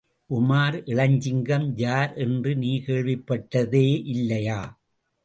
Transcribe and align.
உமார் 0.29 0.77
இளஞ்சிங்கம் 0.85 1.67
யார் 1.75 2.13
என்று 2.15 2.55
நீ 2.55 2.71
கேள்விப்பட்டதே 2.87 3.85
இல்லையா? 4.05 4.59